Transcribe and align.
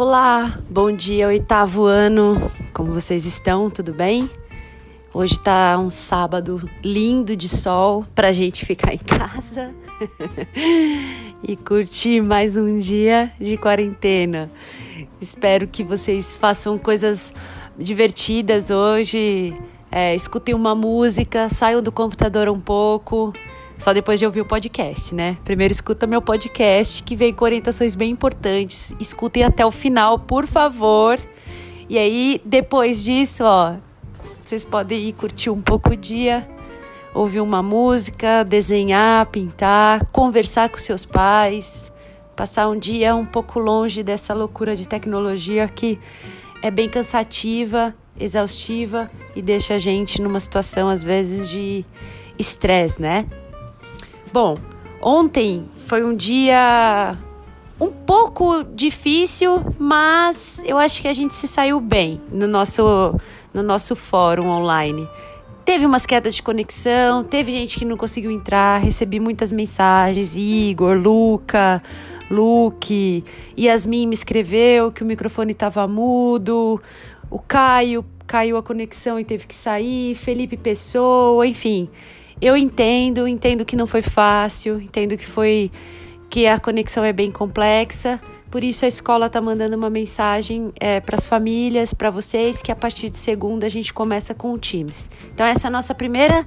Olá, 0.00 0.60
bom 0.70 0.92
dia, 0.92 1.26
oitavo 1.26 1.82
ano. 1.82 2.52
Como 2.72 2.92
vocês 2.92 3.26
estão? 3.26 3.68
Tudo 3.68 3.92
bem? 3.92 4.30
Hoje 5.12 5.36
tá 5.40 5.76
um 5.76 5.90
sábado 5.90 6.70
lindo 6.84 7.34
de 7.34 7.48
sol 7.48 8.06
pra 8.14 8.30
gente 8.30 8.64
ficar 8.64 8.94
em 8.94 8.98
casa 8.98 9.74
e 11.42 11.56
curtir 11.56 12.20
mais 12.20 12.56
um 12.56 12.78
dia 12.78 13.32
de 13.40 13.56
quarentena. 13.56 14.48
Espero 15.20 15.66
que 15.66 15.82
vocês 15.82 16.36
façam 16.36 16.78
coisas 16.78 17.34
divertidas 17.76 18.70
hoje, 18.70 19.52
é, 19.90 20.14
escutem 20.14 20.54
uma 20.54 20.76
música, 20.76 21.48
saiam 21.48 21.82
do 21.82 21.90
computador 21.90 22.48
um 22.48 22.60
pouco, 22.60 23.32
só 23.78 23.92
depois 23.92 24.18
de 24.18 24.26
ouvir 24.26 24.40
o 24.40 24.44
podcast, 24.44 25.14
né? 25.14 25.38
Primeiro 25.44 25.72
escuta 25.72 26.06
meu 26.06 26.20
podcast, 26.20 27.02
que 27.04 27.14
vem 27.14 27.32
com 27.32 27.44
orientações 27.44 27.94
bem 27.94 28.10
importantes. 28.10 28.92
Escutem 28.98 29.44
até 29.44 29.64
o 29.64 29.70
final, 29.70 30.18
por 30.18 30.46
favor. 30.46 31.18
E 31.88 31.96
aí, 31.96 32.40
depois 32.44 33.02
disso, 33.02 33.44
ó, 33.44 33.76
vocês 34.44 34.64
podem 34.64 35.08
ir 35.08 35.12
curtir 35.12 35.48
um 35.48 35.60
pouco 35.60 35.92
o 35.92 35.96
dia, 35.96 36.46
ouvir 37.14 37.40
uma 37.40 37.62
música, 37.62 38.44
desenhar, 38.44 39.24
pintar, 39.26 40.04
conversar 40.10 40.68
com 40.68 40.76
seus 40.76 41.06
pais, 41.06 41.92
passar 42.34 42.68
um 42.68 42.78
dia 42.78 43.14
um 43.14 43.24
pouco 43.24 43.60
longe 43.60 44.02
dessa 44.02 44.34
loucura 44.34 44.74
de 44.74 44.86
tecnologia 44.86 45.68
que 45.68 45.98
é 46.62 46.70
bem 46.70 46.88
cansativa, 46.88 47.94
exaustiva 48.18 49.08
e 49.36 49.40
deixa 49.40 49.74
a 49.74 49.78
gente 49.78 50.20
numa 50.20 50.40
situação 50.40 50.88
às 50.88 51.04
vezes 51.04 51.48
de 51.48 51.84
estresse, 52.38 53.00
né? 53.00 53.26
Bom, 54.32 54.58
ontem 55.00 55.68
foi 55.78 56.04
um 56.04 56.14
dia 56.14 57.16
um 57.80 57.88
pouco 57.90 58.64
difícil, 58.74 59.64
mas 59.78 60.60
eu 60.64 60.76
acho 60.76 61.00
que 61.00 61.08
a 61.08 61.12
gente 61.12 61.34
se 61.34 61.46
saiu 61.46 61.80
bem 61.80 62.20
no 62.30 62.46
nosso, 62.46 63.14
no 63.54 63.62
nosso 63.62 63.96
fórum 63.96 64.48
online. 64.48 65.08
Teve 65.64 65.86
umas 65.86 66.04
quedas 66.04 66.34
de 66.34 66.42
conexão, 66.42 67.22
teve 67.22 67.52
gente 67.52 67.78
que 67.78 67.84
não 67.84 67.96
conseguiu 67.96 68.30
entrar, 68.30 68.80
recebi 68.80 69.20
muitas 69.20 69.52
mensagens, 69.52 70.34
Igor, 70.36 70.96
Luca, 70.96 71.82
Luke, 72.30 73.24
Yasmin 73.58 74.06
me 74.06 74.14
escreveu 74.14 74.92
que 74.92 75.02
o 75.02 75.06
microfone 75.06 75.52
estava 75.52 75.86
mudo, 75.86 76.80
o 77.30 77.38
Caio 77.38 78.04
caiu 78.26 78.58
a 78.58 78.62
conexão 78.62 79.18
e 79.18 79.24
teve 79.24 79.46
que 79.46 79.54
sair, 79.54 80.14
Felipe 80.14 80.56
Pessoa, 80.56 81.46
enfim. 81.46 81.88
Eu 82.40 82.56
entendo, 82.56 83.26
entendo 83.26 83.64
que 83.64 83.76
não 83.76 83.86
foi 83.86 84.02
fácil, 84.02 84.80
entendo 84.80 85.16
que 85.16 85.26
foi 85.26 85.70
que 86.30 86.46
a 86.46 86.58
conexão 86.58 87.04
é 87.04 87.12
bem 87.12 87.30
complexa. 87.30 88.20
Por 88.50 88.62
isso 88.62 88.84
a 88.84 88.88
escola 88.88 89.26
está 89.26 89.40
mandando 89.40 89.76
uma 89.76 89.90
mensagem 89.90 90.72
é, 90.80 91.00
para 91.00 91.16
as 91.16 91.26
famílias, 91.26 91.92
para 91.92 92.10
vocês, 92.10 92.62
que 92.62 92.72
a 92.72 92.76
partir 92.76 93.10
de 93.10 93.18
segunda 93.18 93.66
a 93.66 93.68
gente 93.68 93.92
começa 93.92 94.34
com 94.34 94.52
o 94.52 94.58
Teams. 94.58 95.10
Então 95.34 95.44
essa 95.44 95.66
é 95.66 95.68
a 95.68 95.70
nossa 95.70 95.94
primeira 95.94 96.46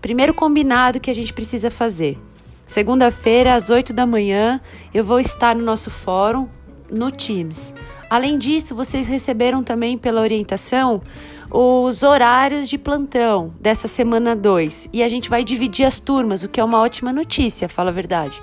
primeiro 0.00 0.34
combinado 0.34 1.00
que 1.00 1.10
a 1.10 1.14
gente 1.14 1.32
precisa 1.32 1.70
fazer. 1.70 2.18
Segunda-feira 2.66 3.54
às 3.54 3.70
8 3.70 3.92
da 3.92 4.06
manhã 4.06 4.60
eu 4.92 5.04
vou 5.04 5.20
estar 5.20 5.54
no 5.54 5.62
nosso 5.62 5.90
fórum 5.90 6.48
no 6.90 7.10
Teams. 7.10 7.74
Além 8.08 8.38
disso, 8.38 8.74
vocês 8.74 9.08
receberam 9.08 9.62
também 9.62 9.98
pela 9.98 10.20
orientação 10.20 11.02
os 11.50 12.02
horários 12.02 12.68
de 12.68 12.78
plantão 12.78 13.52
dessa 13.60 13.88
semana 13.88 14.34
2. 14.34 14.90
E 14.92 15.02
a 15.02 15.08
gente 15.08 15.28
vai 15.28 15.44
dividir 15.44 15.84
as 15.84 15.98
turmas, 15.98 16.42
o 16.42 16.48
que 16.48 16.60
é 16.60 16.64
uma 16.64 16.80
ótima 16.80 17.12
notícia, 17.12 17.68
fala 17.68 17.90
a 17.90 17.92
verdade. 17.92 18.40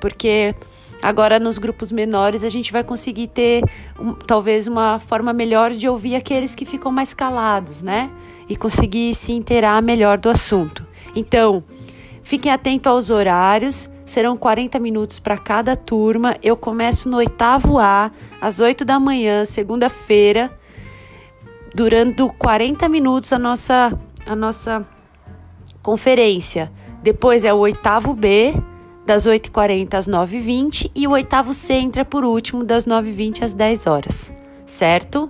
Porque 0.00 0.54
agora 1.02 1.38
nos 1.38 1.58
grupos 1.58 1.92
menores 1.92 2.44
a 2.44 2.48
gente 2.48 2.72
vai 2.72 2.82
conseguir 2.82 3.28
ter 3.28 3.62
um, 3.98 4.14
talvez 4.14 4.66
uma 4.66 4.98
forma 4.98 5.32
melhor 5.32 5.70
de 5.70 5.88
ouvir 5.88 6.14
aqueles 6.16 6.54
que 6.54 6.64
ficam 6.64 6.90
mais 6.90 7.14
calados, 7.14 7.82
né? 7.82 8.10
E 8.48 8.56
conseguir 8.56 9.14
se 9.14 9.32
inteirar 9.32 9.80
melhor 9.82 10.18
do 10.18 10.28
assunto. 10.28 10.86
Então, 11.14 11.62
fiquem 12.22 12.50
atentos 12.50 12.90
aos 12.90 13.10
horários. 13.10 13.88
Serão 14.04 14.36
40 14.36 14.78
minutos 14.78 15.18
para 15.18 15.38
cada 15.38 15.74
turma. 15.76 16.36
Eu 16.42 16.56
começo 16.56 17.08
no 17.08 17.16
oitavo 17.16 17.78
A, 17.78 18.10
às 18.40 18.60
8 18.60 18.84
da 18.84 19.00
manhã, 19.00 19.44
segunda-feira 19.44 20.50
durando 21.74 22.32
40 22.38 22.88
minutos 22.88 23.32
a 23.32 23.38
nossa, 23.38 23.98
a 24.24 24.36
nossa 24.36 24.86
conferência. 25.82 26.70
Depois 27.02 27.44
é 27.44 27.52
o 27.52 27.58
oitavo 27.58 28.14
B, 28.14 28.54
das 29.04 29.26
8h40 29.26 29.94
às 29.94 30.08
9h20, 30.08 30.90
e 30.94 31.06
o 31.06 31.10
oitavo 31.10 31.52
C 31.52 31.74
entra 31.74 32.04
por 32.04 32.24
último, 32.24 32.64
das 32.64 32.86
9h20 32.86 33.42
às 33.42 33.52
10 33.52 33.86
horas, 33.86 34.32
certo? 34.64 35.28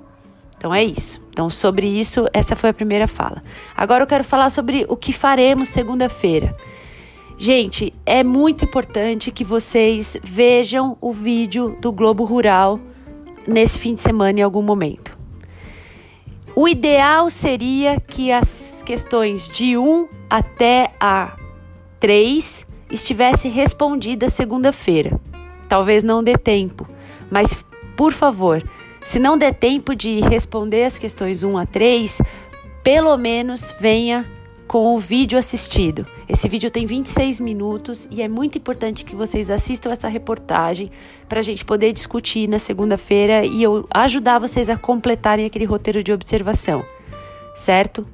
Então 0.57 0.73
é 0.73 0.85
isso. 0.85 1.21
Então, 1.31 1.51
sobre 1.51 1.89
isso, 1.89 2.27
essa 2.33 2.55
foi 2.55 2.71
a 2.71 2.75
primeira 2.75 3.09
fala. 3.09 3.43
Agora 3.77 4.05
eu 4.05 4.07
quero 4.07 4.23
falar 4.23 4.51
sobre 4.51 4.87
o 4.89 4.97
que 4.97 5.13
faremos 5.13 5.69
segunda-feira. 5.69 6.55
Gente, 7.37 7.93
é 8.07 8.23
muito 8.23 8.65
importante 8.65 9.33
que 9.33 9.45
vocês 9.45 10.17
vejam 10.23 10.97
o 11.01 11.13
vídeo 11.13 11.77
do 11.81 11.91
Globo 11.91 12.25
Rural 12.25 12.79
nesse 13.47 13.79
fim 13.79 13.95
de 13.95 14.01
semana 14.01 14.39
em 14.39 14.43
algum 14.43 14.63
momento. 14.63 15.19
O 16.55 16.69
ideal 16.69 17.29
seria 17.29 17.99
que 17.99 18.31
as 18.31 18.85
questões 18.87 19.49
de 19.49 19.77
1 19.77 20.09
até 20.31 20.93
a 21.01 21.37
3 21.99 22.65
estivessem 22.89 23.51
respondidas 23.51 24.33
segunda-feira. 24.33 25.21
Talvez 25.69 26.05
não 26.05 26.23
dê 26.23 26.39
tempo, 26.39 26.89
mas 27.29 27.65
por 27.97 28.13
favor, 28.13 28.63
se 29.03 29.19
não 29.19 29.37
der 29.37 29.55
tempo 29.55 29.97
de 29.97 30.21
responder 30.21 30.85
as 30.85 31.01
questões 31.01 31.43
1 31.43 31.59
a 31.59 31.67
3, 31.67 32.23
pelo 32.85 33.17
menos 33.17 33.75
venha 33.81 34.25
com 34.69 34.95
o 34.95 34.99
vídeo 34.99 35.37
assistido. 35.37 36.07
Esse 36.29 36.49
vídeo 36.49 36.71
tem 36.71 36.87
26 36.87 37.39
minutos 37.41 38.09
e 38.11 38.23
é 38.23 38.29
muito 38.29 38.57
importante 38.57 39.05
que 39.05 39.15
vocês 39.15 39.51
assistam 39.51 39.91
essa 39.91 40.09
reportagem 40.09 40.91
para 41.29 41.41
a 41.41 41.43
gente 41.43 41.65
poder 41.65 41.93
discutir 41.93 42.49
na 42.49 42.59
segunda-feira 42.59 43.45
e 43.45 43.63
eu 43.63 43.87
ajudar 43.91 44.39
vocês 44.39 44.71
a 44.71 44.77
completarem 44.77 45.45
aquele 45.45 45.67
roteiro 45.67 46.03
de 46.03 46.13
observação, 46.13 46.85
certo? 47.55 48.07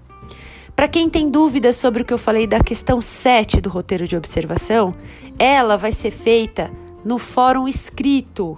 Para 0.75 0.89
quem 0.89 1.09
tem 1.09 1.29
dúvidas 1.29 1.77
sobre 1.77 2.03
o 2.03 2.05
que 2.05 2.13
eu 2.13 2.19
falei 2.19 2.47
da 2.47 2.61
questão 2.61 3.01
7 3.01 3.61
do 3.61 3.69
roteiro 3.69 4.09
de 4.09 4.17
observação, 4.17 4.95
ela 5.39 5.77
vai 5.77 5.93
ser 5.93 6.11
feita 6.11 6.71
no 7.05 7.19
fórum 7.19 7.69
escrito 7.69 8.57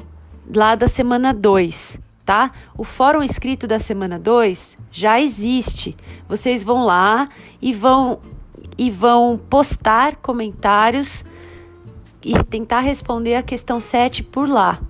lá 0.54 0.74
da 0.74 0.88
semana 0.88 1.34
2, 1.34 1.98
tá? 2.24 2.52
O 2.76 2.84
fórum 2.84 3.22
escrito 3.22 3.66
da 3.66 3.78
semana 3.78 4.19
2 4.19 4.78
já 4.90 5.20
existe. 5.20 5.94
Vocês 6.28 6.64
vão 6.64 6.84
lá 6.84 7.28
e 7.60 7.72
vão 7.72 8.20
e 8.78 8.90
vão 8.90 9.40
postar 9.50 10.16
comentários 10.16 11.24
e 12.24 12.32
tentar 12.44 12.80
responder 12.80 13.34
a 13.34 13.42
questão 13.42 13.80
7 13.80 14.22
por 14.22 14.48
lá. 14.48 14.80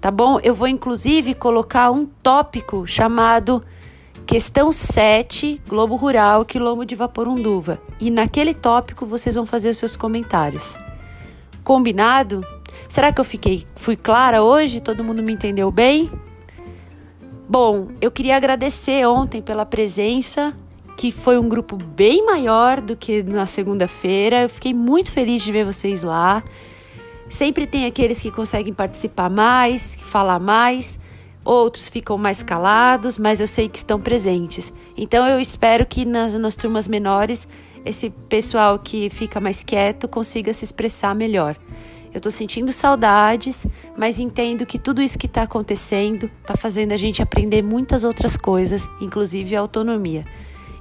Tá 0.00 0.10
bom? 0.10 0.40
Eu 0.42 0.54
vou 0.54 0.66
inclusive 0.66 1.34
colocar 1.34 1.90
um 1.90 2.06
tópico 2.06 2.86
chamado 2.86 3.62
Questão 4.26 4.72
7, 4.72 5.60
Globo 5.68 5.94
Rural, 5.96 6.44
Quilombo 6.44 6.84
de 6.84 6.94
Vaporunduva. 6.94 7.80
E 8.00 8.10
naquele 8.10 8.54
tópico 8.54 9.06
vocês 9.06 9.34
vão 9.34 9.46
fazer 9.46 9.70
os 9.70 9.78
seus 9.78 9.94
comentários. 9.94 10.78
Combinado? 11.62 12.44
Será 12.88 13.12
que 13.12 13.20
eu 13.20 13.24
fiquei 13.24 13.64
fui 13.76 13.96
clara 13.96 14.42
hoje? 14.42 14.80
Todo 14.80 15.04
mundo 15.04 15.22
me 15.22 15.32
entendeu 15.32 15.70
bem? 15.70 16.10
Bom, 17.48 17.88
eu 18.00 18.10
queria 18.10 18.36
agradecer 18.36 19.06
ontem 19.06 19.42
pela 19.42 19.66
presença, 19.66 20.54
que 21.02 21.10
foi 21.10 21.36
um 21.36 21.48
grupo 21.48 21.76
bem 21.76 22.24
maior 22.24 22.80
do 22.80 22.94
que 22.94 23.24
na 23.24 23.44
segunda-feira. 23.44 24.42
Eu 24.42 24.48
fiquei 24.48 24.72
muito 24.72 25.10
feliz 25.10 25.42
de 25.42 25.50
ver 25.50 25.64
vocês 25.64 26.00
lá. 26.00 26.44
Sempre 27.28 27.66
tem 27.66 27.86
aqueles 27.86 28.20
que 28.20 28.30
conseguem 28.30 28.72
participar 28.72 29.28
mais, 29.28 29.96
falar 29.96 30.38
mais, 30.38 31.00
outros 31.44 31.88
ficam 31.88 32.16
mais 32.16 32.44
calados, 32.44 33.18
mas 33.18 33.40
eu 33.40 33.48
sei 33.48 33.68
que 33.68 33.78
estão 33.78 34.00
presentes. 34.00 34.72
Então 34.96 35.26
eu 35.26 35.40
espero 35.40 35.84
que 35.84 36.04
nas, 36.04 36.34
nas 36.34 36.54
turmas 36.54 36.86
menores 36.86 37.48
esse 37.84 38.08
pessoal 38.08 38.78
que 38.78 39.10
fica 39.10 39.40
mais 39.40 39.64
quieto 39.64 40.06
consiga 40.06 40.52
se 40.52 40.64
expressar 40.64 41.16
melhor. 41.16 41.56
Eu 42.14 42.20
tô 42.20 42.30
sentindo 42.30 42.72
saudades, 42.72 43.66
mas 43.98 44.20
entendo 44.20 44.64
que 44.64 44.78
tudo 44.78 45.02
isso 45.02 45.18
que 45.18 45.26
está 45.26 45.42
acontecendo 45.42 46.30
está 46.42 46.54
fazendo 46.54 46.92
a 46.92 46.96
gente 46.96 47.20
aprender 47.20 47.60
muitas 47.60 48.04
outras 48.04 48.36
coisas, 48.36 48.88
inclusive 49.00 49.56
a 49.56 49.60
autonomia. 49.60 50.24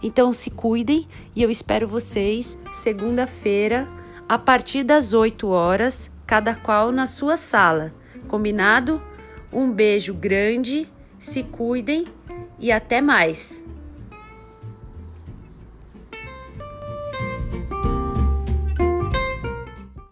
Então 0.02 0.34
se 0.34 0.50
cuidem 0.50 1.08
e 1.36 1.44
eu 1.44 1.50
espero 1.50 1.88
vocês 1.88 2.58
segunda-feira, 2.74 3.88
a 4.28 4.38
partir 4.38 4.84
das 4.84 5.14
8 5.14 5.48
horas, 5.48 6.10
cada 6.26 6.56
qual 6.56 6.92
na 6.92 7.06
sua 7.06 7.38
sala. 7.38 7.94
Combinado? 8.28 9.02
Um 9.52 9.70
beijo 9.70 10.14
grande, 10.14 10.88
se 11.20 11.44
cuidem 11.44 12.06
e 12.58 12.72
até 12.72 13.02
mais! 13.02 13.64